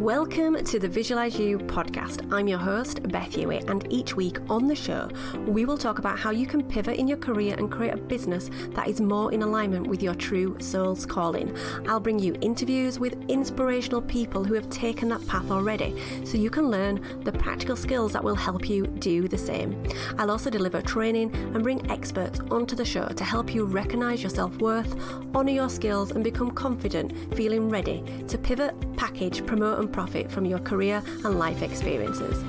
[0.00, 2.26] Welcome to the Visualize You podcast.
[2.32, 5.10] I'm your host, Beth Hewitt, and each week on the show,
[5.46, 8.48] we will talk about how you can pivot in your career and create a business
[8.70, 11.54] that is more in alignment with your true soul's calling.
[11.86, 15.94] I'll bring you interviews with inspirational people who have taken that path already
[16.24, 19.84] so you can learn the practical skills that will help you do the same.
[20.16, 24.30] I'll also deliver training and bring experts onto the show to help you recognize your
[24.30, 24.96] self worth,
[25.34, 30.44] honor your skills, and become confident, feeling ready to pivot, package, promote, and profit from
[30.44, 32.42] your career and life experiences.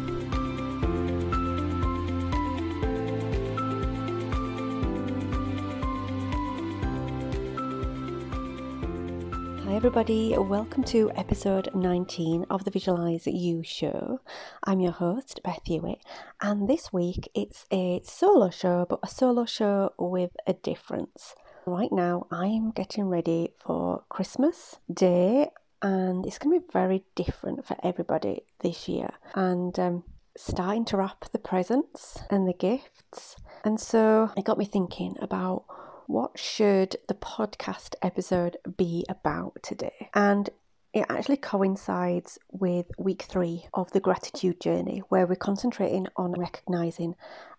[9.64, 14.20] Hi, everybody, welcome to episode 19 of the Visualize You show.
[14.66, 16.02] I'm your host, Beth Hewitt,
[16.42, 21.36] and this week it's a solo show, but a solo show with a difference.
[21.66, 27.66] Right now, I'm getting ready for Christmas Day and it's going to be very different
[27.66, 29.12] for everybody this year.
[29.36, 30.04] And um,
[30.38, 33.36] starting to wrap the presents and the gifts.
[33.64, 35.66] And so it got me thinking about
[36.08, 40.10] what should the podcast episode be about today?
[40.14, 40.50] And
[40.94, 47.16] it actually coincides with week three of the gratitude journey, where we're concentrating on recognizing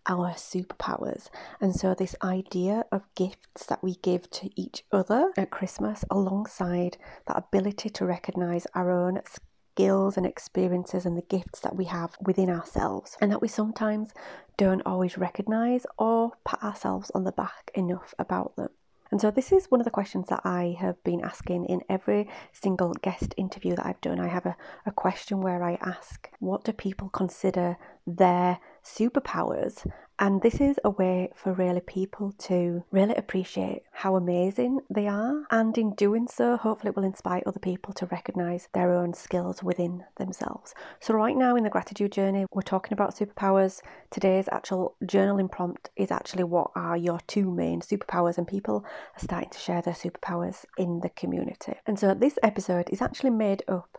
[0.06, 1.28] our superpowers.
[1.60, 6.96] And so, this idea of gifts that we give to each other at Christmas, alongside
[7.26, 12.16] that ability to recognize our own skills and experiences and the gifts that we have
[12.20, 14.10] within ourselves, and that we sometimes
[14.56, 18.68] don't always recognize or pat ourselves on the back enough about them.
[19.12, 22.30] And so, this is one of the questions that I have been asking in every
[22.52, 24.18] single guest interview that I've done.
[24.18, 24.56] I have a,
[24.86, 29.86] a question where I ask, What do people consider their superpowers?
[30.18, 35.42] And this is a way for really people to really appreciate how amazing they are.
[35.50, 39.64] And in doing so, hopefully, it will inspire other people to recognize their own skills
[39.64, 40.74] within themselves.
[41.00, 43.80] So, right now in the gratitude journey, we're talking about superpowers.
[44.10, 49.24] Today's actual journaling prompt is actually what are your two main superpowers, and people are
[49.24, 51.74] starting to share their superpowers in the community.
[51.86, 53.98] And so, this episode is actually made up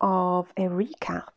[0.00, 1.28] of a recap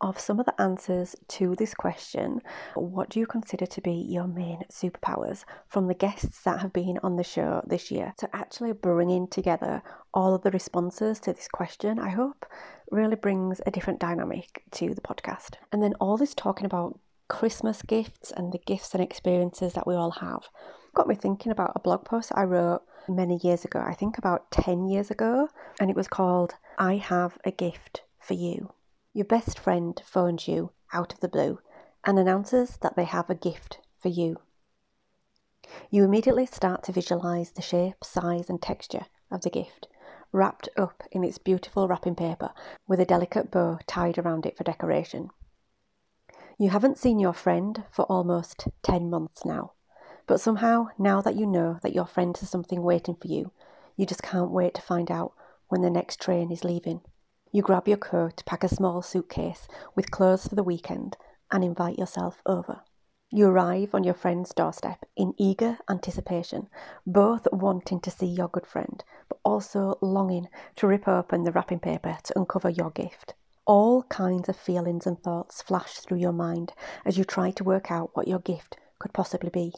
[0.00, 2.40] of some of the answers to this question.
[2.74, 6.98] What do you consider to be your main superpowers from the guests that have been
[7.02, 8.14] on the show this year?
[8.18, 12.46] To actually bringing together all of the responses to this question i hope
[12.90, 15.54] really brings a different dynamic to the podcast.
[15.72, 19.94] And then all this talking about christmas gifts and the gifts and experiences that we
[19.94, 20.48] all have
[20.94, 24.50] got me thinking about a blog post i wrote many years ago i think about
[24.50, 28.72] 10 years ago and it was called i have a gift for you
[29.12, 31.58] your best friend phones you out of the blue
[32.04, 34.36] and announces that they have a gift for you.
[35.90, 39.88] You immediately start to visualize the shape, size, and texture of the gift,
[40.32, 42.50] wrapped up in its beautiful wrapping paper
[42.86, 45.30] with a delicate bow tied around it for decoration.
[46.58, 49.72] You haven't seen your friend for almost 10 months now,
[50.26, 53.50] but somehow, now that you know that your friend has something waiting for you,
[53.96, 55.32] you just can't wait to find out
[55.68, 57.00] when the next train is leaving.
[57.52, 59.66] You grab your coat, pack a small suitcase
[59.96, 61.16] with clothes for the weekend,
[61.50, 62.82] and invite yourself over.
[63.32, 66.68] You arrive on your friend's doorstep in eager anticipation,
[67.04, 71.80] both wanting to see your good friend, but also longing to rip open the wrapping
[71.80, 73.34] paper to uncover your gift.
[73.66, 76.72] All kinds of feelings and thoughts flash through your mind
[77.04, 79.72] as you try to work out what your gift could possibly be.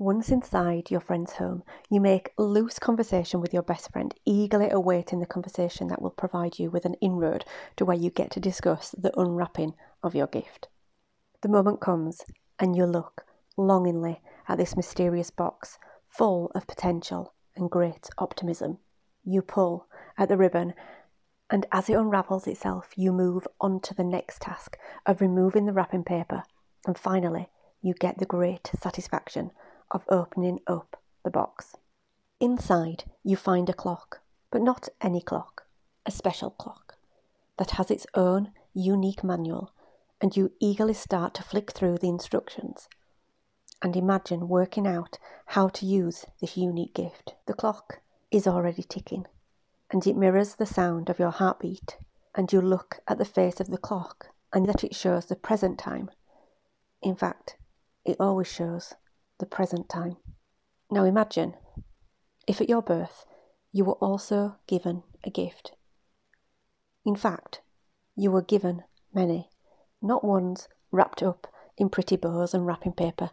[0.00, 5.20] Once inside your friend's home, you make loose conversation with your best friend, eagerly awaiting
[5.20, 7.44] the conversation that will provide you with an inroad
[7.76, 10.68] to where you get to discuss the unwrapping of your gift.
[11.42, 12.22] The moment comes,
[12.58, 13.26] and you look
[13.58, 15.78] longingly at this mysterious box,
[16.08, 18.78] full of potential and great optimism.
[19.22, 20.72] You pull at the ribbon,
[21.50, 25.74] and as it unravels itself, you move on to the next task of removing the
[25.74, 26.44] wrapping paper,
[26.86, 27.50] and finally,
[27.82, 29.50] you get the great satisfaction
[29.90, 31.76] of opening up the box.
[32.40, 34.20] Inside, you find a clock,
[34.50, 35.64] but not any clock,
[36.06, 36.96] a special clock
[37.58, 39.72] that has its own unique manual,
[40.20, 42.88] and you eagerly start to flick through the instructions
[43.82, 47.34] and imagine working out how to use this unique gift.
[47.46, 48.00] The clock
[48.30, 49.26] is already ticking,
[49.90, 51.96] and it mirrors the sound of your heartbeat,
[52.34, 55.78] and you look at the face of the clock and that it shows the present
[55.78, 56.10] time.
[57.02, 57.56] In fact,
[58.04, 58.94] it always shows
[59.40, 60.16] the present time.
[60.90, 61.54] Now imagine
[62.46, 63.24] if at your birth
[63.72, 65.72] you were also given a gift.
[67.04, 67.60] In fact,
[68.14, 69.48] you were given many,
[70.00, 71.46] not ones wrapped up
[71.76, 73.30] in pretty bows and wrapping paper,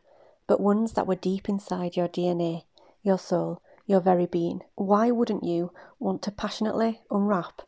[0.47, 2.63] but ones that were deep inside your DNA,
[3.03, 4.61] your soul, your very being.
[4.75, 7.61] Why wouldn't you want to passionately unwrap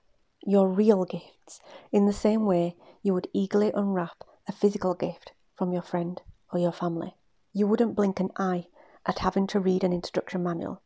[0.46, 1.60] your real gifts
[1.92, 6.22] in the same way you would eagerly unwrap a physical gift from your friend
[6.52, 7.16] or your family.
[7.52, 8.68] You wouldn't blink an eye
[9.06, 10.82] at having to read an instruction manual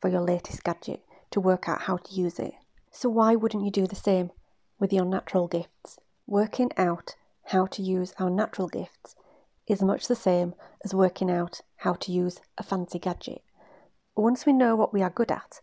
[0.00, 2.54] for your latest gadget to work out how to use it.
[2.90, 4.30] So, why wouldn't you do the same
[4.78, 5.98] with your natural gifts?
[6.26, 7.16] Working out
[7.46, 9.16] how to use our natural gifts
[9.66, 10.54] is much the same
[10.84, 13.42] as working out how to use a fancy gadget.
[14.16, 15.60] Once we know what we are good at,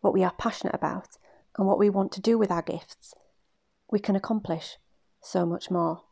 [0.00, 1.16] what we are passionate about,
[1.58, 3.14] and what we want to do with our gifts,
[3.90, 4.76] we can accomplish
[5.20, 6.02] so much more.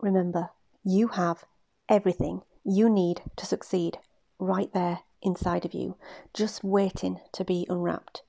[0.00, 0.50] Remember,
[0.84, 1.44] you have
[1.88, 3.98] everything you need to succeed
[4.38, 5.96] right there inside of you,
[6.34, 8.22] just waiting to be unwrapped.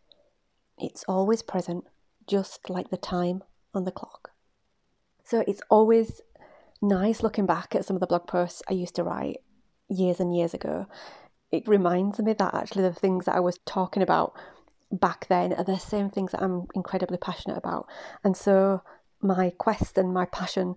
[0.77, 1.85] It's always present,
[2.27, 3.43] just like the time
[3.73, 4.31] on the clock.
[5.23, 6.21] So it's always
[6.81, 9.37] nice looking back at some of the blog posts I used to write
[9.89, 10.87] years and years ago.
[11.51, 14.33] It reminds me that actually the things that I was talking about
[14.91, 17.87] back then are the same things that I'm incredibly passionate about.
[18.23, 18.81] And so
[19.21, 20.75] my quest and my passion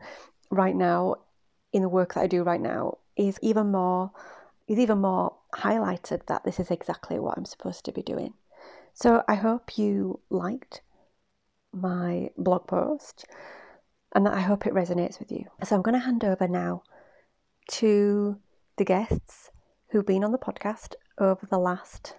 [0.51, 1.17] right now
[1.73, 4.11] in the work that I do right now is even more
[4.69, 8.35] is even more highlighted that this is exactly what I'm supposed to be doing.
[8.95, 10.81] So I hope you liked
[11.73, 13.27] my blog post
[14.15, 15.45] and that I hope it resonates with you.
[15.63, 16.83] So I'm going to hand over now
[17.69, 18.39] to
[18.77, 19.51] the guests
[19.91, 22.15] who've been on the podcast over the last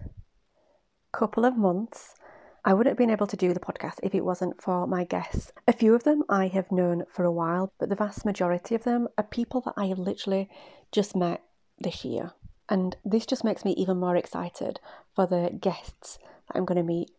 [1.12, 2.16] couple of months.
[2.66, 5.52] I wouldn't have been able to do the podcast if it wasn't for my guests.
[5.68, 8.84] A few of them I have known for a while, but the vast majority of
[8.84, 10.50] them are people that I have literally
[10.92, 11.44] just met
[11.80, 12.32] this year.
[12.70, 14.80] And this just makes me even more excited
[15.16, 17.12] for the guests that I'm going to meet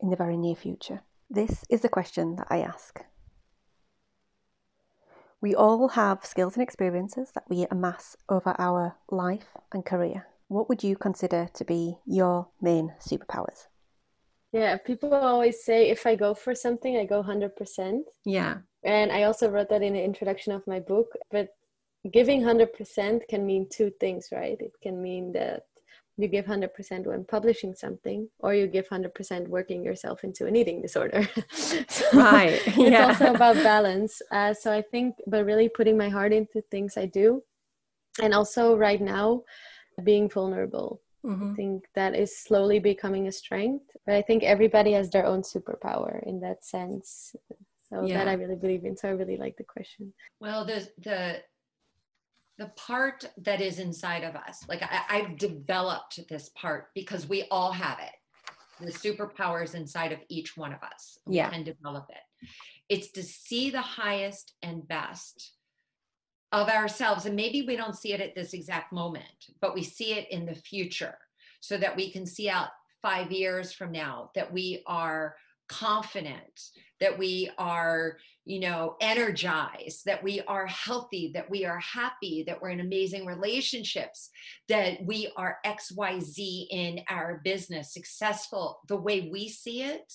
[0.00, 1.02] in the very near future.
[1.28, 3.00] This is the question that I ask
[5.40, 10.26] we all have skills and experiences that we amass over our life and career.
[10.48, 13.66] What would you consider to be your main superpowers?
[14.56, 18.00] Yeah, people always say if I go for something, I go 100%.
[18.24, 18.58] Yeah.
[18.84, 21.08] And I also wrote that in the introduction of my book.
[21.30, 21.48] But
[22.10, 24.56] giving 100% can mean two things, right?
[24.58, 25.64] It can mean that
[26.16, 30.80] you give 100% when publishing something or you give 100% working yourself into an eating
[30.80, 33.08] disorder so right it's yeah.
[33.08, 37.04] also about balance uh, so i think but really putting my heart into things i
[37.04, 37.42] do
[38.22, 39.42] and also right now
[40.04, 41.52] being vulnerable mm-hmm.
[41.52, 45.42] i think that is slowly becoming a strength but i think everybody has their own
[45.42, 47.34] superpower in that sense
[47.88, 48.18] so yeah.
[48.18, 51.36] that i really believe in so i really like the question well the the
[52.58, 57.44] the part that is inside of us like I, have developed this part because we
[57.50, 61.50] all have it the superpowers inside of each one of us we yeah.
[61.50, 62.48] can develop it
[62.88, 65.55] it's to see the highest and best
[66.56, 70.14] of ourselves and maybe we don't see it at this exact moment but we see
[70.14, 71.18] it in the future
[71.60, 72.68] so that we can see out
[73.02, 75.36] five years from now that we are
[75.68, 78.16] confident that we are
[78.46, 83.26] you know energized that we are healthy that we are happy that we're in amazing
[83.26, 84.30] relationships
[84.68, 90.10] that we are xyz in our business successful the way we see it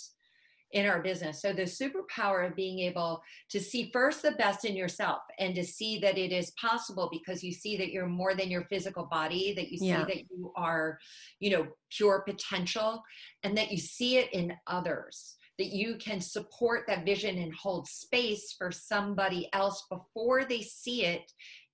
[0.74, 4.76] in our business so the superpower of being able to see first the best in
[4.76, 8.50] yourself and to see that it is possible because you see that you're more than
[8.50, 10.06] your physical body that you see yeah.
[10.06, 10.98] that you are
[11.40, 13.02] you know pure potential
[13.44, 17.88] and that you see it in others that you can support that vision and hold
[17.88, 21.32] space for somebody else before they see it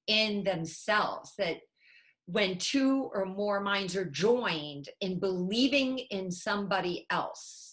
[0.07, 1.57] in themselves that
[2.25, 7.66] when two or more minds are joined in believing in somebody else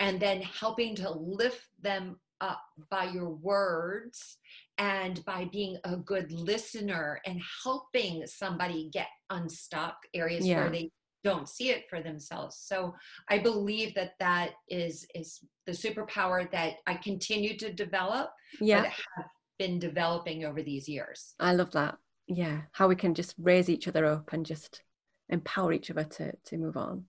[0.00, 2.60] and then helping to lift them up
[2.90, 4.36] by your words
[4.78, 10.60] and by being a good listener and helping somebody get unstuck areas yeah.
[10.60, 10.90] where they
[11.24, 12.56] don't see it for themselves.
[12.60, 12.94] So
[13.28, 18.84] i believe that that is is the superpower that i continue to develop yeah.
[18.84, 19.26] have
[19.58, 21.34] been developing over these years.
[21.40, 21.96] I love that.
[22.26, 22.62] Yeah.
[22.72, 24.82] How we can just raise each other up and just
[25.28, 27.04] empower each other to to move on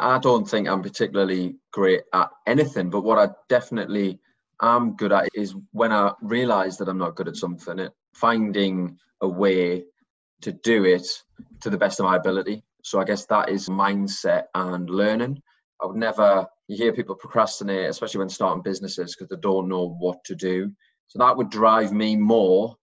[0.00, 4.18] i don't think i'm particularly great at anything but what i definitely
[4.62, 8.96] am good at is when i realize that i'm not good at something it finding
[9.20, 9.84] a way
[10.40, 11.06] to do it
[11.60, 15.40] to the best of my ability so I guess that is mindset and learning.
[15.82, 19.96] I would never, you hear people procrastinate, especially when starting businesses, because they don't know
[19.98, 20.70] what to do.
[21.08, 22.76] So that would drive me more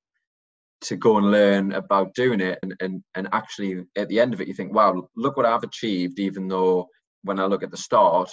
[0.82, 2.60] to go and learn about doing it.
[2.62, 5.64] And, and, and actually, at the end of it, you think, wow, look what I've
[5.64, 6.88] achieved, even though
[7.24, 8.30] when I look at the start,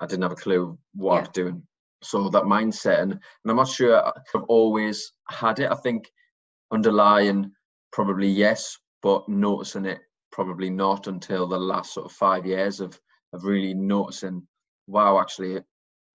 [0.00, 1.18] I didn't have a clue what yeah.
[1.18, 1.62] I was doing.
[2.02, 5.70] So that mindset, and, and I'm not sure I've always had it.
[5.70, 6.08] I think
[6.70, 7.50] underlying,
[7.92, 12.98] probably yes, but noticing it probably not until the last sort of five years of
[13.32, 14.46] of really noticing,
[14.86, 15.60] wow, actually,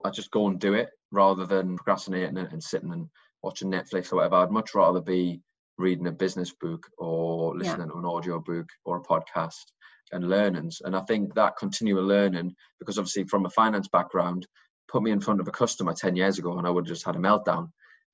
[0.03, 3.07] I just go and do it rather than procrastinating and, and sitting and
[3.43, 4.35] watching Netflix or whatever.
[4.35, 5.41] I'd much rather be
[5.77, 7.93] reading a business book or listening yeah.
[7.93, 9.63] to an audio book or a podcast
[10.13, 10.81] and learnings.
[10.83, 14.47] And I think that continual learning, because obviously from a finance background,
[14.87, 17.05] put me in front of a customer 10 years ago and I would have just
[17.05, 17.69] had a meltdown.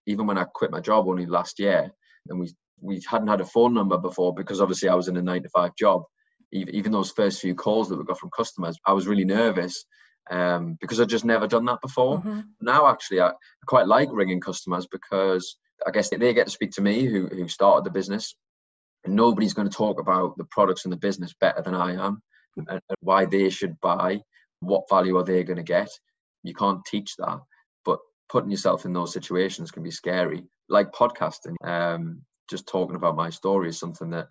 [0.08, 1.91] Even when I quit my job only last year
[2.29, 5.22] and we we hadn't had a phone number before because obviously I was in a
[5.22, 6.03] nine to five job.
[6.51, 9.86] Even, those first few calls that we got from customers, I was really nervous
[10.32, 12.18] um, because I'd just never done that before.
[12.18, 12.39] Mm-hmm.
[12.62, 13.34] Now, actually, I
[13.68, 17.48] quite like ringing customers because I guess they get to speak to me who, who
[17.48, 18.34] started the business.
[19.06, 22.22] And nobody's going to talk about the products and the business better than I am
[22.58, 24.22] and, and why they should buy,
[24.60, 25.89] what value are they going to get.
[26.44, 27.39] You can't teach that,
[27.86, 30.44] but putting yourself in those situations can be scary.
[30.68, 34.27] Like podcasting, um, just talking about my story is something that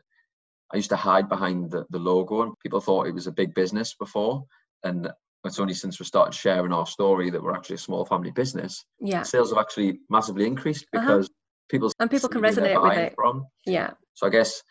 [0.73, 3.55] I used to hide behind the, the logo, and people thought it was a big
[3.55, 4.45] business before.
[4.85, 5.09] And
[5.45, 8.85] it's only since we started sharing our story that we're actually a small family business.
[9.01, 11.07] Yeah, sales have actually massively increased uh-huh.
[11.07, 11.69] because uh-huh.
[11.71, 13.15] people and people can resonate with it.
[13.17, 13.47] From.
[13.67, 13.93] Yeah.
[14.19, 14.65] So I guess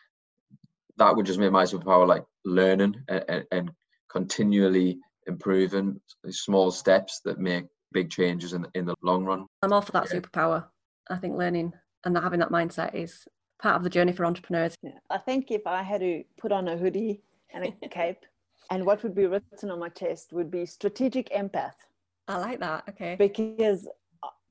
[0.97, 3.71] that would just make my superpower like learning and, and
[4.09, 7.63] continually improving small steps that make
[7.93, 9.45] big changes in in the long run.
[9.61, 10.19] I'm all for that yeah.
[10.19, 10.65] superpower.
[11.09, 11.71] I think learning
[12.03, 13.25] and having that mindset is
[13.57, 14.75] part of the journey for entrepreneurs.
[15.09, 17.21] I think if I had to put on a hoodie
[17.53, 18.25] and a cape,
[18.69, 21.79] and what would be written on my chest would be strategic empath.
[22.27, 22.83] I like that.
[22.89, 23.15] Okay.
[23.15, 23.87] Because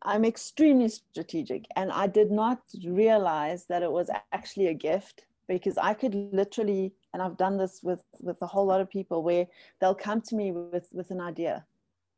[0.02, 5.78] I'm extremely strategic, and I did not realize that it was actually a gift because
[5.78, 9.46] I could literally, and I've done this with with a whole lot of people, where
[9.80, 11.64] they'll come to me with with an idea.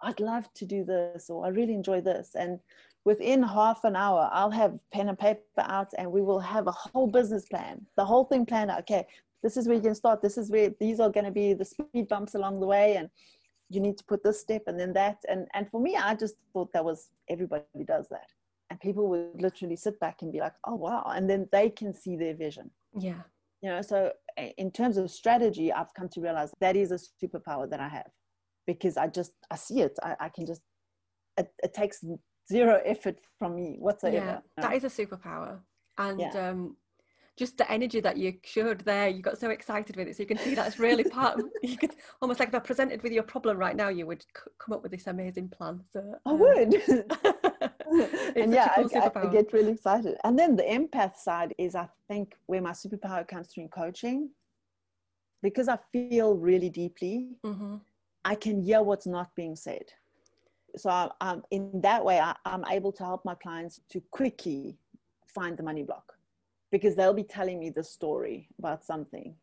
[0.02, 2.60] I'd love to do this, or I really enjoy this, and
[3.04, 6.72] within half an hour, I'll have pen and paper out and we will have a
[6.72, 8.80] whole business plan, the whole thing planned out.
[8.80, 9.06] Okay,
[9.42, 10.20] this is where you can start.
[10.20, 12.96] This is where these are going to be the speed bumps along the way.
[12.96, 13.08] And
[13.70, 15.18] you need to put this step and then that.
[15.28, 18.30] And, and for me, I just thought that was everybody does that.
[18.70, 21.04] And people would literally sit back and be like, oh, wow.
[21.14, 22.70] And then they can see their vision.
[22.98, 23.22] Yeah.
[23.62, 24.12] You know, so
[24.56, 28.10] in terms of strategy, I've come to realize that is a superpower that I have
[28.66, 29.98] because I just, I see it.
[30.02, 30.60] I, I can just,
[31.36, 32.04] it, it takes
[32.50, 34.42] zero effort from me whatsoever.
[34.58, 35.60] Yeah, that is a superpower.
[35.96, 36.50] And yeah.
[36.50, 36.76] um,
[37.38, 40.16] just the energy that you showed there, you got so excited with it.
[40.16, 41.38] So you can see that's really part.
[41.38, 44.22] Of, you could almost like if I presented with your problem right now, you would
[44.22, 45.80] c- come up with this amazing plan.
[45.92, 46.74] So I would.
[48.36, 50.16] and yeah, cool I, I, get really excited.
[50.24, 54.30] And then the empath side is, I think, where my superpower comes through in coaching,
[55.42, 57.28] because I feel really deeply.
[57.44, 57.76] Mm-hmm.
[58.24, 59.84] I can hear what's not being said
[60.76, 64.76] so um, in that way I, i'm able to help my clients to quickly
[65.26, 66.17] find the money block
[66.70, 69.34] because they'll be telling me the story about something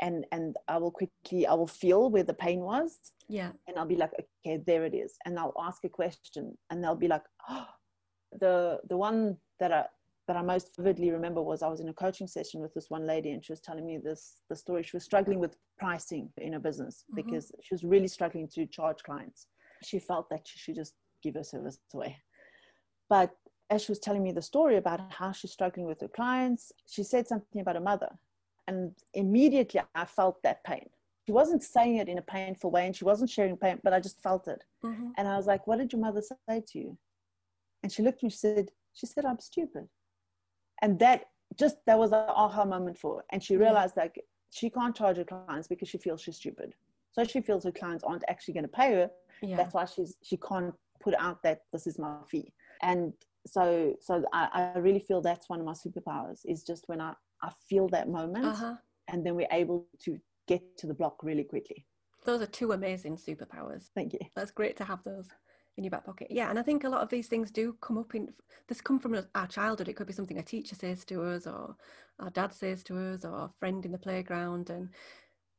[0.00, 2.98] and and i will quickly i will feel where the pain was
[3.28, 6.82] yeah and i'll be like okay there it is and i'll ask a question and
[6.82, 7.66] they'll be like oh,
[8.40, 9.84] the the one that i
[10.26, 13.06] that I most vividly remember was I was in a coaching session with this one
[13.06, 14.82] lady and she was telling me this the story.
[14.82, 17.16] She was struggling with pricing in her business mm-hmm.
[17.16, 19.48] because she was really struggling to charge clients
[19.84, 22.16] she felt that she should just give her service away.
[23.08, 23.30] But
[23.70, 27.02] as she was telling me the story about how she's struggling with her clients, she
[27.02, 28.10] said something about her mother.
[28.66, 30.88] And immediately I felt that pain.
[31.26, 34.00] She wasn't saying it in a painful way and she wasn't sharing pain, but I
[34.00, 34.62] just felt it.
[34.84, 35.08] Mm-hmm.
[35.16, 36.98] And I was like, What did your mother say to you?
[37.82, 39.88] And she looked at me, she said, She said, I'm stupid.
[40.82, 41.26] And that
[41.58, 43.24] just that was an aha moment for her.
[43.30, 44.14] And she realized that
[44.50, 46.74] she can't charge her clients because she feels she's stupid.
[47.12, 49.10] So she feels her clients aren't actually going to pay her
[49.42, 49.56] yeah.
[49.56, 52.52] that's why she's she can't put out that this is my fee
[52.82, 53.12] and
[53.46, 57.12] so so I, I really feel that's one of my superpowers is just when i
[57.42, 58.74] i feel that moment uh-huh.
[59.08, 61.86] and then we're able to get to the block really quickly.
[62.24, 63.88] Those are two amazing superpowers.
[63.94, 64.20] Thank you.
[64.34, 65.28] That's great to have those
[65.76, 66.28] in your back pocket.
[66.30, 68.28] Yeah and i think a lot of these things do come up in
[68.68, 69.88] this come from our childhood.
[69.88, 71.76] It could be something a teacher says to us or
[72.20, 74.88] our dad says to us or a friend in the playground and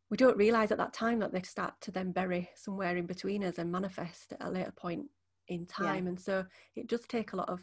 [0.10, 3.44] we don't realize at that time that they start to then bury somewhere in between
[3.44, 5.08] us and manifest at a later point
[5.48, 6.06] in time.
[6.06, 6.10] Yeah.
[6.10, 7.60] And so it does take a lot of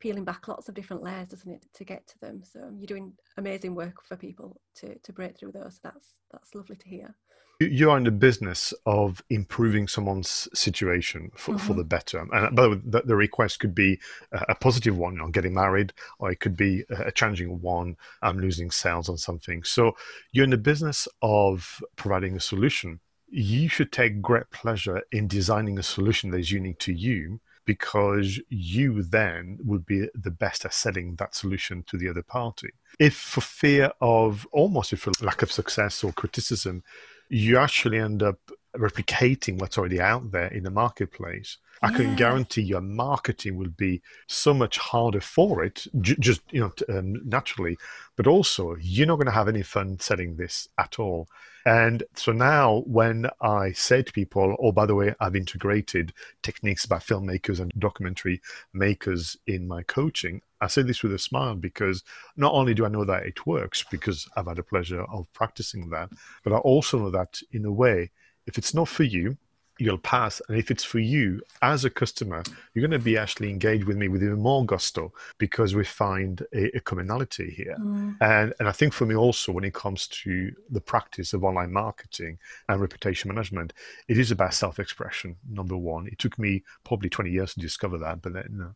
[0.00, 2.42] peeling back lots of different layers, doesn't it, to get to them.
[2.42, 5.74] So you're doing amazing work for people to to break through those.
[5.74, 7.14] So that's that's lovely to hear
[7.60, 11.66] you are in the business of improving someone's situation for, mm-hmm.
[11.66, 12.26] for the better.
[12.32, 14.00] And by the way, the, the request could be
[14.32, 17.60] a, a positive one, you know, getting married, or it could be a, a challenging
[17.60, 19.62] one, I'm losing sales on something.
[19.62, 19.92] So
[20.32, 23.00] you're in the business of providing a solution.
[23.30, 28.40] You should take great pleasure in designing a solution that is unique to you because
[28.48, 32.70] you then would be the best at selling that solution to the other party.
[32.98, 36.82] If for fear of almost if for lack of success or criticism,
[37.28, 38.38] you actually end up
[38.76, 41.58] replicating what's already out there in the marketplace.
[41.82, 46.60] I can guarantee your marketing will be so much harder for it, j- just you
[46.60, 47.78] know, um, naturally.
[48.16, 51.28] But also, you're not going to have any fun selling this at all.
[51.64, 56.12] And so now, when I say to people, "Oh, by the way, I've integrated
[56.42, 58.42] techniques by filmmakers and documentary
[58.74, 62.04] makers in my coaching," I say this with a smile because
[62.36, 65.88] not only do I know that it works because I've had the pleasure of practicing
[65.90, 66.10] that,
[66.44, 68.10] but I also know that in a way,
[68.46, 69.36] if it's not for you,
[69.80, 70.40] you'll pass.
[70.48, 72.42] And if it's for you as a customer,
[72.74, 76.42] you're going to be actually engaged with me with even more gusto because we find
[76.54, 77.76] a, a commonality here.
[77.80, 78.16] Mm.
[78.20, 81.72] And, and I think for me also, when it comes to the practice of online
[81.72, 83.72] marketing and reputation management,
[84.08, 86.06] it is about self expression, number one.
[86.06, 88.72] It took me probably 20 years to discover that, but then uh,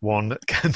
[0.00, 0.74] one can.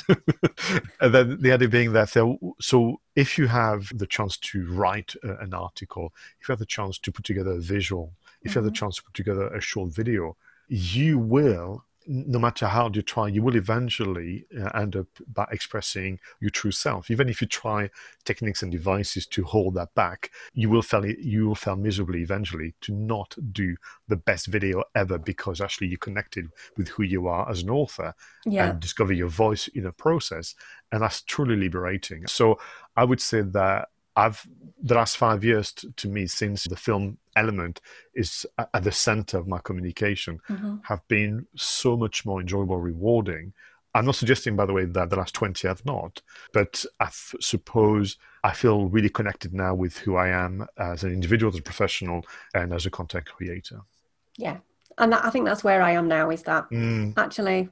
[1.01, 5.15] and then the other being that, so, so if you have the chance to write
[5.25, 8.13] uh, an article, if you have the chance to put together a visual
[8.45, 8.75] if you have the mm-hmm.
[8.75, 10.37] chance to put together a short video,
[10.69, 16.19] you will no matter how you try, you will eventually uh, end up by expressing
[16.41, 17.11] your true self.
[17.11, 17.91] Even if you try
[18.25, 21.07] techniques and devices to hold that back, you will fail.
[21.07, 23.77] You will fail miserably eventually to not do
[24.09, 28.15] the best video ever because actually you connected with who you are as an author
[28.45, 28.71] yeah.
[28.71, 30.55] and discover your voice in a process,
[30.91, 32.27] and that's truly liberating.
[32.27, 32.59] So
[32.97, 34.47] I would say that I've
[34.83, 37.81] the last five years to, to, me since the film element
[38.15, 40.77] is at the center of my communication mm-hmm.
[40.83, 43.53] have been so much more enjoyable, rewarding.
[43.95, 46.21] I'm not suggesting, by the way, that the last 20 have not,
[46.53, 51.13] but I f- suppose I feel really connected now with who I am as an
[51.13, 53.81] individual, as a professional, and as a content creator.
[54.37, 54.59] Yeah.
[54.99, 57.17] And that, I think that's where I am now is that mm.
[57.17, 57.69] actually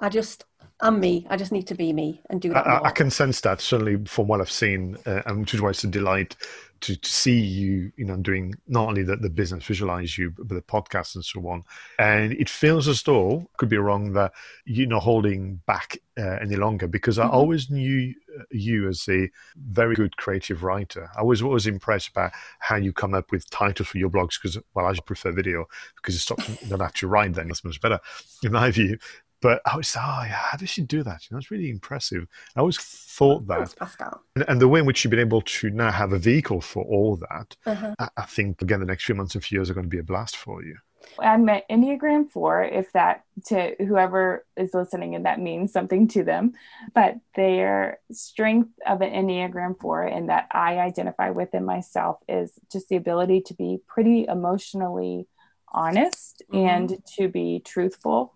[0.00, 0.44] I just
[0.82, 1.26] I'm me.
[1.28, 2.66] I just need to be me and do that.
[2.66, 5.70] I, I can sense that certainly from what I've seen, uh, and which is why
[5.70, 6.36] it's a delight
[6.80, 10.48] to, to see you, you know, doing not only the, the business visualize you, but
[10.48, 11.64] the podcast and so on.
[11.98, 14.32] And it feels as though, could be wrong, that
[14.64, 17.28] you're not holding back uh, any longer because mm-hmm.
[17.28, 21.10] I always knew uh, you as a very good creative writer.
[21.18, 24.56] I was always impressed by how you come up with titles for your blogs because,
[24.74, 26.38] well, I prefer video because you stop,
[26.70, 27.48] not have to write then.
[27.48, 28.00] That's much better
[28.42, 28.96] in my view.
[29.40, 31.22] But I was, oh yeah, how does she do that?
[31.28, 32.26] You know, it's really impressive.
[32.56, 34.22] I always thought that, Pascal.
[34.36, 36.84] And, and, the way in which you've been able to now have a vehicle for
[36.84, 37.94] all that, uh-huh.
[37.98, 39.98] I, I, think again the next few months and few years are going to be
[39.98, 40.76] a blast for you.
[41.18, 46.22] I'm at Enneagram Four, if that to whoever is listening, and that means something to
[46.22, 46.52] them.
[46.94, 52.88] But their strength of an Enneagram Four, and that I identify within myself, is just
[52.88, 55.26] the ability to be pretty emotionally
[55.72, 56.66] honest mm-hmm.
[56.66, 58.34] and to be truthful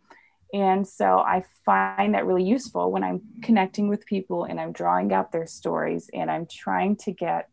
[0.55, 5.13] and so I find that really useful when I'm connecting with people and I'm drawing
[5.13, 7.49] out their stories and I'm trying to get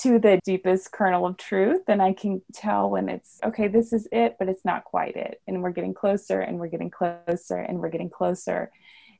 [0.00, 1.82] to the deepest kernel of truth.
[1.86, 5.42] And I can tell when it's okay, this is it, but it's not quite it.
[5.46, 8.72] And we're getting closer and we're getting closer and we're getting closer.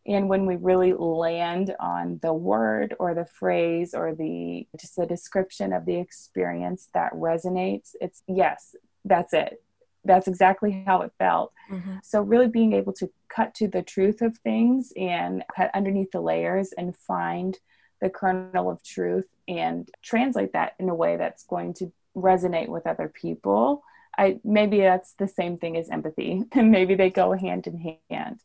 [0.05, 5.07] And when we really land on the word or the phrase or the just the
[5.07, 8.75] description of the experience that resonates, it's yes,
[9.05, 9.64] that's it
[10.05, 11.53] that's exactly how it felt.
[11.71, 11.97] Mm-hmm.
[12.03, 16.21] So, really being able to cut to the truth of things and cut underneath the
[16.21, 17.59] layers and find
[18.01, 22.87] the kernel of truth and translate that in a way that's going to resonate with
[22.87, 23.83] other people.
[24.17, 28.41] I maybe that's the same thing as empathy, and maybe they go hand in hand.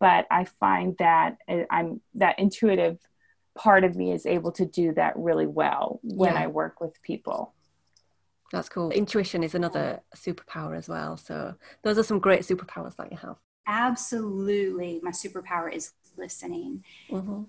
[0.00, 2.98] But I find that uh, I'm that intuitive
[3.54, 6.44] part of me is able to do that really well when yeah.
[6.44, 7.52] I work with people.
[8.52, 8.90] That's cool.
[8.90, 11.16] Intuition is another superpower as well.
[11.16, 13.36] So those are some great superpowers that you have.
[13.66, 15.00] Absolutely.
[15.02, 16.84] My superpower is listening.
[17.10, 17.42] Mm-hmm.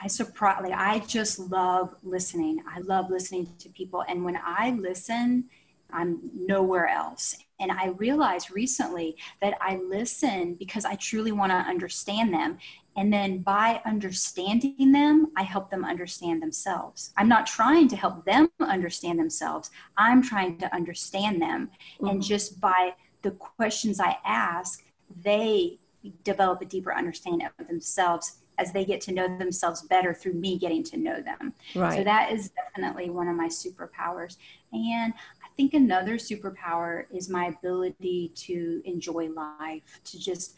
[0.00, 2.62] I surprise like I just love listening.
[2.70, 4.04] I love listening to people.
[4.08, 5.44] And when I listen,
[5.90, 7.36] I'm nowhere else.
[7.60, 12.58] And I realized recently that I listen because I truly want to understand them.
[12.96, 17.12] And then by understanding them, I help them understand themselves.
[17.16, 21.70] I'm not trying to help them understand themselves, I'm trying to understand them.
[21.96, 22.06] Mm-hmm.
[22.06, 24.84] And just by the questions I ask,
[25.22, 25.78] they
[26.24, 30.58] develop a deeper understanding of themselves as they get to know themselves better through me
[30.58, 31.52] getting to know them.
[31.74, 31.98] Right.
[31.98, 34.36] So that is definitely one of my superpowers.
[34.72, 40.56] And I think another superpower is my ability to enjoy life, to just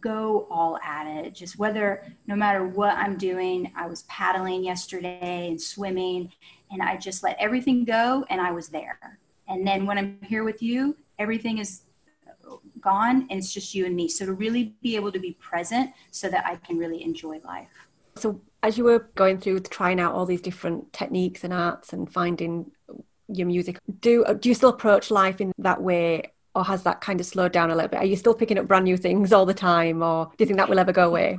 [0.00, 1.34] go all at it.
[1.34, 6.32] Just whether, no matter what I'm doing, I was paddling yesterday and swimming,
[6.70, 9.18] and I just let everything go and I was there.
[9.48, 11.82] And then when I'm here with you, everything is
[12.80, 14.08] gone and it's just you and me.
[14.08, 17.68] So to really be able to be present so that I can really enjoy life.
[18.16, 22.10] So as you were going through trying out all these different techniques and arts and
[22.12, 22.70] finding
[23.28, 23.78] your music.
[24.00, 27.52] Do do you still approach life in that way, or has that kind of slowed
[27.52, 28.00] down a little bit?
[28.00, 30.58] Are you still picking up brand new things all the time, or do you think
[30.58, 31.38] that will ever go away?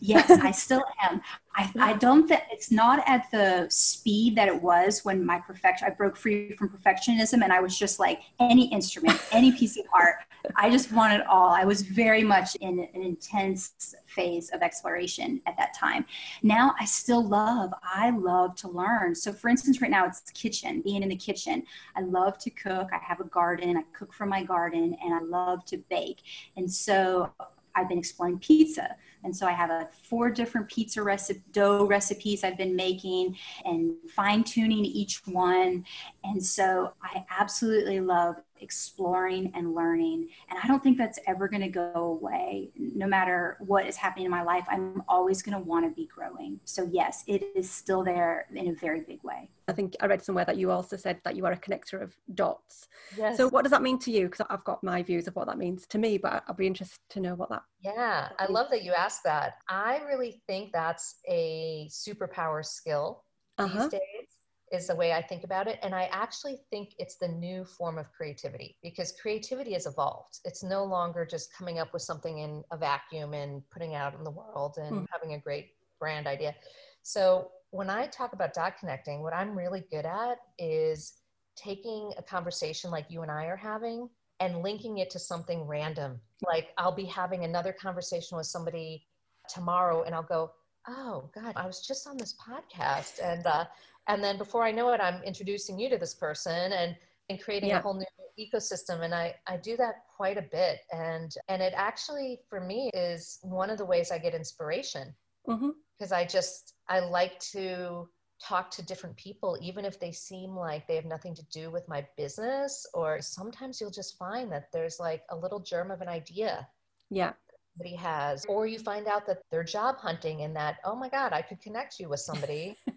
[0.00, 1.20] Yes, I still am.
[1.56, 5.88] I, I don't think it's not at the speed that it was when my perfection
[5.88, 9.84] I broke free from perfectionism and I was just like any instrument, any piece of
[9.92, 10.16] art.
[10.56, 11.50] I just wanted all.
[11.50, 16.06] I was very much in an intense phase of exploration at that time.
[16.42, 19.14] Now I still love, I love to learn.
[19.14, 21.64] So for instance, right now it's kitchen, being in the kitchen.
[21.96, 22.88] I love to cook.
[22.92, 23.76] I have a garden.
[23.76, 26.22] I cook from my garden and I love to bake.
[26.56, 27.32] And so
[27.74, 28.96] I've been exploring pizza.
[29.24, 33.94] And so I have a four different pizza recipe, dough recipes I've been making and
[34.14, 35.84] fine tuning each one.
[36.24, 40.28] And so I absolutely love exploring and learning.
[40.48, 42.70] And I don't think that's ever going to go away.
[42.76, 46.06] No matter what is happening in my life, I'm always going to want to be
[46.06, 46.60] growing.
[46.64, 49.48] So, yes, it is still there in a very big way.
[49.68, 52.14] I think I read somewhere that you also said that you are a connector of
[52.34, 52.88] dots.
[53.16, 53.36] Yes.
[53.36, 54.28] So, what does that mean to you?
[54.28, 56.98] Because I've got my views of what that means to me, but I'll be interested
[57.10, 57.62] to know what that.
[57.82, 59.58] Yeah, I love that you asked that.
[59.68, 63.24] I really think that's a superpower skill
[63.58, 63.82] uh-huh.
[63.82, 64.29] these days
[64.70, 65.78] is the way I think about it.
[65.82, 70.38] And I actually think it's the new form of creativity because creativity has evolved.
[70.44, 74.22] It's no longer just coming up with something in a vacuum and putting out in
[74.22, 75.06] the world and mm.
[75.12, 76.54] having a great brand idea.
[77.02, 81.14] So when I talk about dot connecting, what I'm really good at is
[81.56, 86.20] taking a conversation like you and I are having and linking it to something random.
[86.46, 89.04] Like I'll be having another conversation with somebody
[89.48, 90.52] tomorrow and I'll go,
[90.88, 93.64] oh god i was just on this podcast and uh,
[94.12, 96.96] and then before i know it i'm introducing you to this person and
[97.30, 97.78] and creating yeah.
[97.78, 98.04] a whole new
[98.38, 99.02] ecosystem.
[99.02, 100.80] And i i do that quite a bit.
[100.92, 105.14] And and it actually for me is one of the ways i get inspiration.
[105.46, 106.14] Because mm-hmm.
[106.14, 108.08] i just i like to
[108.42, 111.86] talk to different people even if they seem like they have nothing to do with
[111.88, 116.08] my business or sometimes you'll just find that there's like a little germ of an
[116.08, 116.66] idea
[117.10, 117.28] yeah.
[117.28, 118.46] that somebody has.
[118.46, 121.60] Or you find out that they're job hunting and that oh my god i could
[121.60, 122.76] connect you with somebody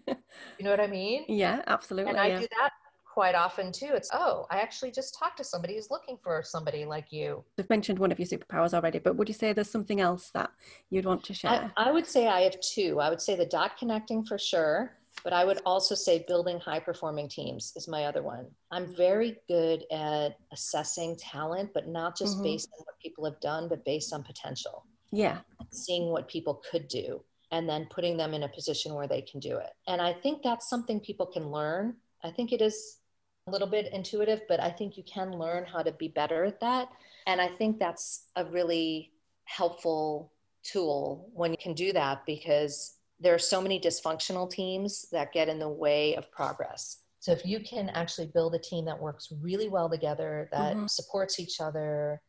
[0.58, 2.40] you know what i mean yeah absolutely and i yeah.
[2.40, 2.70] do that
[3.04, 6.84] quite often too it's oh i actually just talked to somebody who's looking for somebody
[6.84, 10.00] like you I've mentioned one of your superpowers already but would you say there's something
[10.00, 10.50] else that
[10.90, 13.46] you'd want to share I, I would say i have two i would say the
[13.46, 18.06] dot connecting for sure but I would also say building high performing teams is my
[18.06, 18.46] other one.
[18.72, 22.44] I'm very good at assessing talent, but not just mm-hmm.
[22.44, 24.84] based on what people have done, but based on potential.
[25.12, 25.38] Yeah.
[25.70, 27.22] Seeing what people could do
[27.54, 29.70] and then putting them in a position where they can do it.
[29.86, 31.94] And I think that's something people can learn.
[32.24, 32.98] I think it is
[33.46, 36.58] a little bit intuitive, but I think you can learn how to be better at
[36.60, 36.88] that.
[37.28, 39.12] And I think that's a really
[39.44, 40.32] helpful
[40.64, 45.48] tool when you can do that because there are so many dysfunctional teams that get
[45.48, 47.02] in the way of progress.
[47.20, 50.86] So if you can actually build a team that works really well together, that mm-hmm.
[50.86, 52.20] supports each other,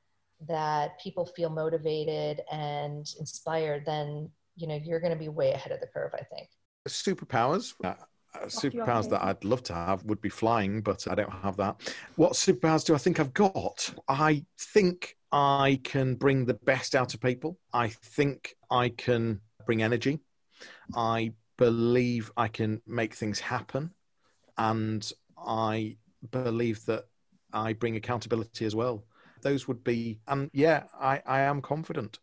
[0.48, 5.72] that people feel motivated and inspired, then you know you're going to be way ahead
[5.72, 6.12] of the curve.
[6.14, 6.50] I think.
[6.88, 7.74] Superpowers.
[7.84, 7.90] Uh,
[8.34, 11.82] uh superpowers that I'd love to have would be flying, but I don't have that.
[12.16, 13.94] What superpowers do I think I've got?
[14.08, 17.60] I think I can bring the best out of people.
[17.74, 20.20] I think I can bring energy.
[20.96, 23.92] I believe I can make things happen,
[24.58, 25.98] and I
[26.32, 27.06] believe that
[27.54, 29.06] I bring accountability as well.
[29.42, 32.20] Those would be, and yeah, I, I am confident,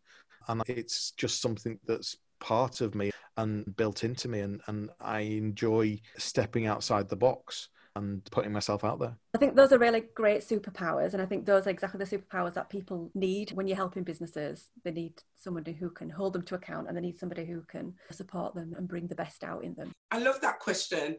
[0.47, 5.21] and it's just something that's part of me and built into me, and, and I
[5.21, 9.15] enjoy stepping outside the box and putting myself out there.
[9.35, 11.13] I think those are really great superpowers.
[11.13, 14.71] And I think those are exactly the superpowers that people need when you're helping businesses.
[14.83, 17.93] They need somebody who can hold them to account and they need somebody who can
[18.11, 19.91] support them and bring the best out in them.
[20.11, 21.17] I love that question.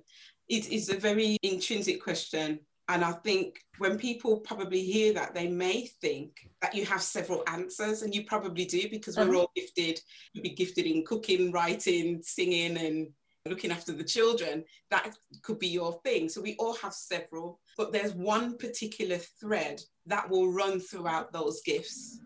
[0.48, 2.58] It is a very intrinsic question.
[2.88, 7.42] And I think when people probably hear that, they may think that you have several
[7.46, 9.38] answers, and you probably do because we're uh-huh.
[9.38, 10.00] all gifted.
[10.32, 13.08] You'd be gifted in cooking, writing, singing, and
[13.46, 16.30] looking after the children, that could be your thing.
[16.30, 21.60] So we all have several, but there's one particular thread that will run throughout those
[21.60, 22.20] gifts.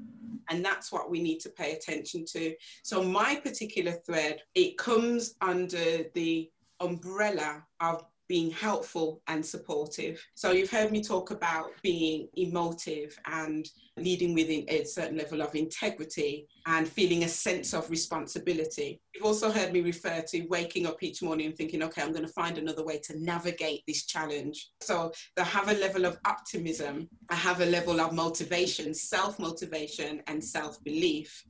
[0.49, 2.55] And that's what we need to pay attention to.
[2.85, 10.25] So my particular thread, it comes under the umbrella of being helpful and supportive.
[10.35, 15.55] So you've heard me talk about being emotive and leading with a certain level of
[15.55, 19.01] integrity and feeling a sense of responsibility.
[19.15, 22.27] You've also heard me refer to waking up each morning and thinking, okay, I'm going
[22.27, 24.71] to find another way to navigate this challenge.
[24.81, 30.23] So I have a level of optimism, I have a level of motivation, self motivation,
[30.27, 31.45] and self belief.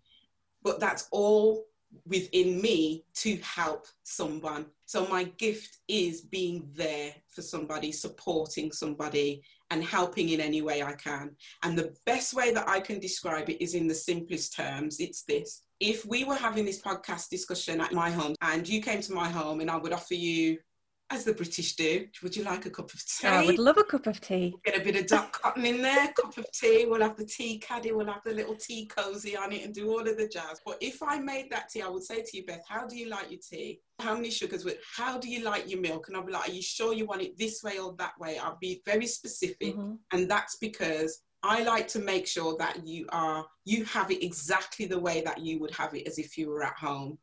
[0.62, 1.64] But that's all
[2.06, 4.66] within me to help someone.
[4.86, 10.82] So my gift is being there for somebody, supporting somebody, and helping in any way
[10.82, 11.36] I can.
[11.62, 15.24] And the best way that I can describe it is in the simplest terms it's
[15.24, 15.62] this.
[15.80, 19.28] If we were having this podcast discussion at my home and you came to my
[19.28, 20.58] home and I would offer you
[21.10, 22.06] as the British do.
[22.22, 23.26] Would you like a cup of tea?
[23.26, 24.54] I would love a cup of tea.
[24.64, 26.86] Get a bit of duck cotton in there, cup of tea.
[26.86, 29.90] We'll have the tea caddy, we'll have the little tea cozy on it and do
[29.90, 30.60] all of the jazz.
[30.64, 33.08] But if I made that tea, I would say to you, Beth, how do you
[33.08, 33.80] like your tea?
[34.00, 36.08] How many sugars with how do you like your milk?
[36.08, 38.38] And I'll be like, Are you sure you want it this way or that way?
[38.38, 39.76] I'll be very specific.
[39.76, 39.94] Mm-hmm.
[40.12, 44.86] And that's because I like to make sure that you are you have it exactly
[44.86, 47.18] the way that you would have it as if you were at home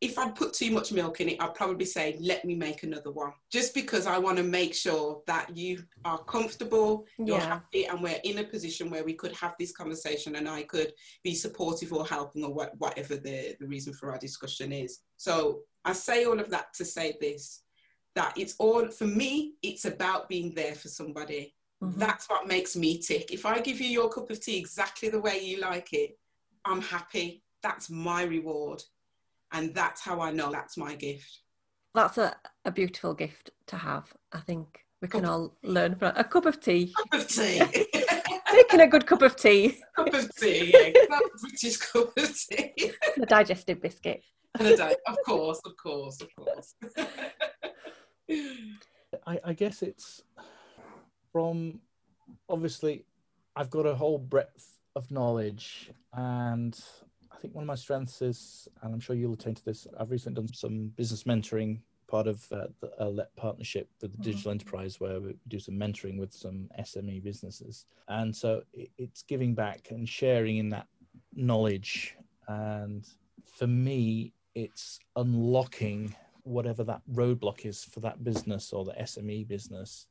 [0.00, 3.10] if I'd put too much milk in it, I'd probably say, let me make another
[3.10, 3.32] one.
[3.50, 7.46] Just because I want to make sure that you are comfortable, you're yeah.
[7.46, 10.92] happy, and we're in a position where we could have this conversation and I could
[11.24, 15.00] be supportive or helping or whatever the, the reason for our discussion is.
[15.16, 17.62] So I say all of that to say this
[18.16, 21.54] that it's all, for me, it's about being there for somebody.
[21.82, 22.00] Mm-hmm.
[22.00, 23.30] That's what makes me tick.
[23.30, 26.18] If I give you your cup of tea exactly the way you like it,
[26.64, 27.44] I'm happy.
[27.62, 28.82] That's my reward.
[29.56, 31.40] And that's how I know that's my gift.
[31.94, 34.12] That's a, a beautiful gift to have.
[34.30, 36.92] I think we can all learn from a cup of tea.
[36.98, 37.62] A cup of tea.
[38.50, 39.78] Taking a good cup of tea.
[39.96, 41.18] A cup of tea, yeah.
[41.40, 42.92] British cup of tea.
[43.20, 44.22] a digestive biscuit.
[44.58, 46.74] And a di- of course, of course, of course.
[49.26, 50.22] I, I guess it's
[51.32, 51.80] from
[52.48, 53.06] obviously
[53.54, 57.05] I've got a whole breadth of knowledge and I
[57.46, 60.42] think one of my strengths is, and I'm sure you'll attain to this, I've recently
[60.42, 61.78] done some business mentoring,
[62.08, 64.30] part of uh, the LEP partnership with the mm-hmm.
[64.30, 67.86] digital enterprise, where we do some mentoring with some SME businesses.
[68.08, 70.88] And so it's giving back and sharing in that
[71.34, 72.16] knowledge.
[72.48, 73.06] And
[73.44, 80.06] for me, it's unlocking whatever that roadblock is for that business or the SME business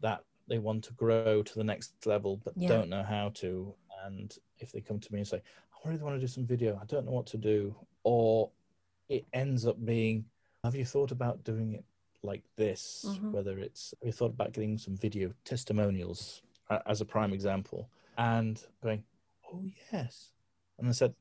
[0.00, 2.68] that they want to grow to the next level but yeah.
[2.68, 5.40] don't know how to and if they come to me and say
[5.88, 6.78] really want to do some video.
[6.80, 7.74] I don't know what to do.
[8.02, 8.50] Or
[9.08, 10.24] it ends up being,
[10.62, 11.84] have you thought about doing it
[12.22, 13.04] like this?
[13.08, 13.32] Mm-hmm.
[13.32, 16.42] Whether it's, have you thought about getting some video testimonials
[16.86, 17.88] as a prime example?
[18.16, 19.02] And going,
[19.52, 20.30] oh, yes.
[20.78, 21.14] And I said,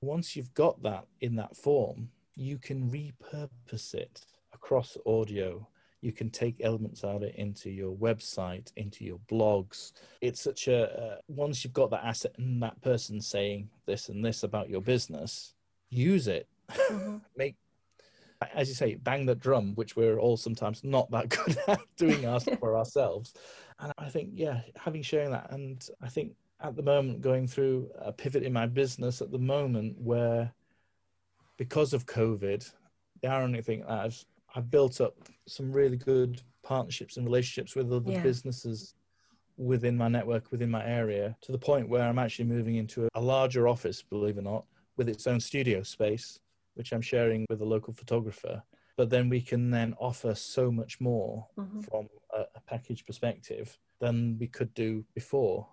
[0.00, 5.66] once you've got that in that form, you can repurpose it across audio
[6.00, 9.92] you can take elements out of it into your website, into your blogs.
[10.20, 14.24] It's such a uh, once you've got that asset and that person saying this and
[14.24, 15.54] this about your business,
[15.90, 16.48] use it.
[16.70, 17.16] Mm-hmm.
[17.36, 17.56] Make
[18.54, 22.24] as you say, bang that drum, which we're all sometimes not that good at doing
[22.24, 23.34] us for ourselves.
[23.80, 27.90] And I think, yeah, having sharing that, and I think at the moment going through
[27.98, 30.52] a pivot in my business at the moment where
[31.56, 32.70] because of COVID,
[33.22, 35.14] the ironic thing that I've I've built up
[35.46, 38.22] some really good partnerships and relationships with other yeah.
[38.22, 38.94] businesses
[39.56, 43.20] within my network, within my area, to the point where I'm actually moving into a
[43.20, 44.64] larger office, believe it or not,
[44.96, 46.38] with its own studio space,
[46.74, 48.62] which I'm sharing with a local photographer.
[48.96, 51.80] But then we can then offer so much more mm-hmm.
[51.80, 55.66] from a, a package perspective than we could do before.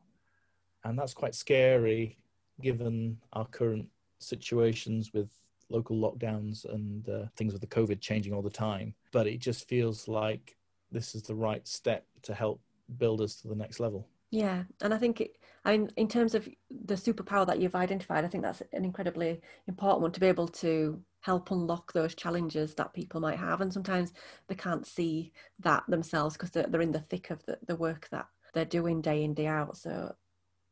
[0.84, 2.18] And that's quite scary
[2.62, 3.88] given our current
[4.20, 5.30] situations with
[5.70, 8.94] local lockdowns and uh, things with the COVID changing all the time.
[9.12, 10.56] But it just feels like
[10.92, 12.62] this is the right step to help
[12.98, 14.08] build us to the next level.
[14.32, 18.26] Yeah, and I think it, I mean, in terms of the superpower that you've identified,
[18.26, 22.76] I think that's an incredibly important one to be able to help unlock those challenges
[22.76, 24.14] that people might have, and sometimes
[24.48, 28.08] they can't see that themselves because they're, they're in the thick of the, the work
[28.12, 29.78] that they're doing day in day out.
[29.78, 30.16] So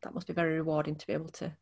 [0.01, 1.56] that must be very rewarding to be able to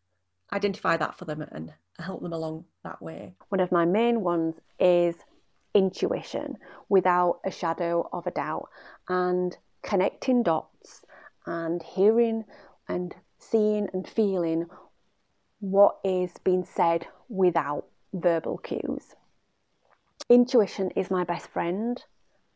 [0.52, 3.34] identify that for them and help them along that way.
[3.49, 5.15] One of my main ones is
[5.73, 6.58] intuition
[6.89, 8.69] without a shadow of a doubt
[9.08, 11.01] and connecting dots
[11.45, 12.45] and hearing
[12.88, 14.67] and seeing and feeling
[15.60, 19.15] what is being said without verbal cues.
[20.30, 22.04] Intuition is my best friend.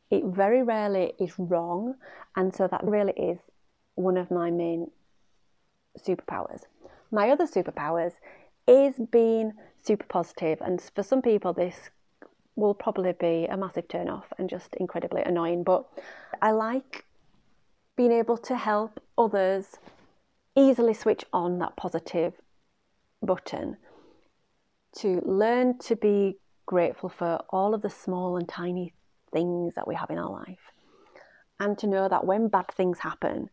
[0.10, 1.96] It very rarely is wrong,
[2.36, 3.40] and so that really is
[3.96, 4.92] one of my main
[5.98, 6.62] superpowers
[7.12, 8.14] my other superpowers
[8.68, 11.90] is being super positive, and for some people, this
[12.56, 15.64] will probably be a massive turn off and just incredibly annoying.
[15.64, 15.86] But
[16.42, 17.06] I like
[17.96, 19.78] being able to help others
[20.56, 22.34] easily switch on that positive
[23.22, 23.78] button
[24.98, 28.94] to learn to be grateful for all of the small and tiny
[29.32, 30.72] things that we have in our life
[31.60, 33.50] and to know that when bad things happen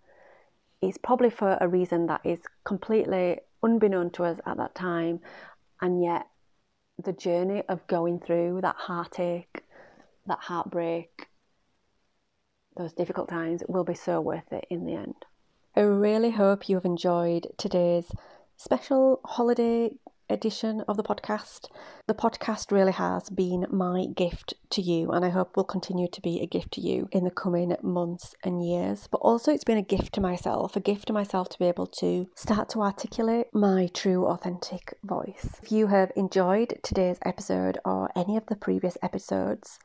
[0.81, 5.21] it's probably for a reason that is completely unbeknown to us at that time,
[5.81, 6.27] and yet
[7.03, 9.63] the journey of going through that heartache,
[10.27, 11.29] that heartbreak,
[12.77, 15.25] those difficult times will be so worth it in the end.
[15.75, 18.11] I really hope you have enjoyed today's
[18.57, 19.91] special holiday
[20.29, 21.69] edition of the podcast.
[22.07, 26.21] The podcast really has been my gift to you, and I hope will continue to
[26.21, 29.09] be a gift to you in the coming months and years.
[29.11, 31.87] But also, it's been a gift to myself, a gift to myself to be able
[31.87, 35.61] to start to articulate my true, authentic voice.
[35.63, 39.79] If you have enjoyed today's episode or any of the previous episodes,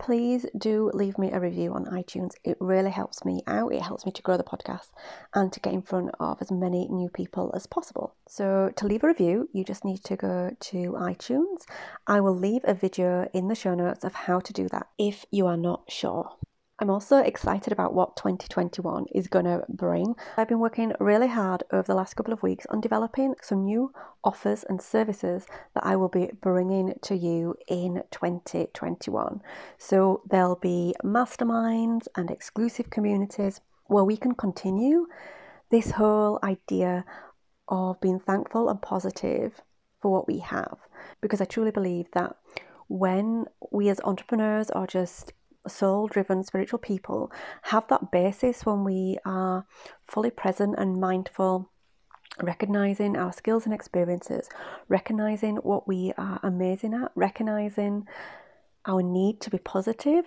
[0.00, 2.32] please do leave me a review on iTunes.
[2.42, 3.72] It really helps me out.
[3.72, 4.88] It helps me to grow the podcast
[5.34, 8.14] and to get in front of as many new people as possible.
[8.26, 11.64] So, to leave a review, you just need to go to iTunes.
[12.06, 15.26] I will leave a video in the show notes of how to do that if
[15.30, 16.30] you are not sure.
[16.80, 20.14] I'm also excited about what 2021 is going to bring.
[20.38, 23.92] I've been working really hard over the last couple of weeks on developing some new
[24.24, 29.42] offers and services that I will be bringing to you in 2021.
[29.76, 35.06] So there'll be masterminds and exclusive communities where we can continue
[35.70, 37.04] this whole idea
[37.68, 39.60] of being thankful and positive
[40.00, 40.78] for what we have.
[41.20, 42.36] Because I truly believe that
[42.88, 45.34] when we as entrepreneurs are just
[45.68, 47.30] soul driven spiritual people
[47.62, 49.66] have that basis when we are
[50.06, 51.70] fully present and mindful
[52.42, 54.48] recognizing our skills and experiences,
[54.88, 58.06] recognizing what we are amazing at, recognizing
[58.86, 60.24] our need to be positive,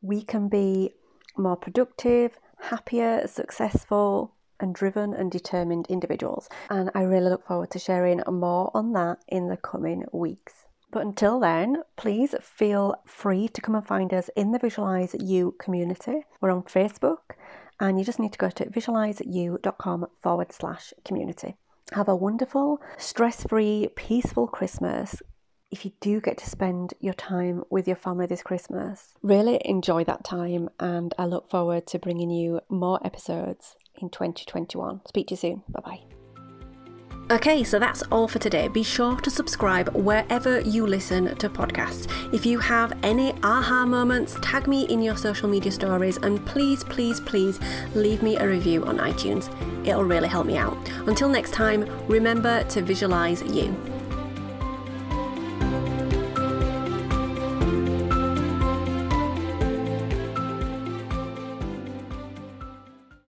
[0.00, 0.90] we can be
[1.36, 6.48] more productive, happier, successful, and driven and determined individuals.
[6.70, 10.65] And I really look forward to sharing more on that in the coming weeks.
[10.96, 15.54] But until then, please feel free to come and find us in the Visualize You
[15.58, 16.24] community.
[16.40, 17.36] We're on Facebook,
[17.78, 21.56] and you just need to go to visualizeyou.com forward slash community.
[21.92, 25.20] Have a wonderful, stress free, peaceful Christmas.
[25.70, 30.04] If you do get to spend your time with your family this Christmas, really enjoy
[30.04, 35.02] that time, and I look forward to bringing you more episodes in 2021.
[35.06, 35.62] Speak to you soon.
[35.68, 36.15] Bye bye.
[37.28, 38.68] Okay, so that's all for today.
[38.68, 42.06] Be sure to subscribe wherever you listen to podcasts.
[42.32, 46.84] If you have any aha moments, tag me in your social media stories and please,
[46.84, 47.58] please, please
[47.96, 49.50] leave me a review on iTunes.
[49.84, 50.76] It'll really help me out.
[51.08, 53.74] Until next time, remember to visualize you.